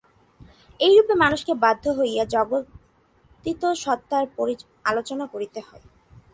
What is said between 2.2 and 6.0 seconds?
জগদতীত সত্তার আলোচনা করিতে হয়।